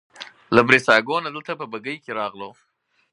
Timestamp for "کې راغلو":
2.03-2.49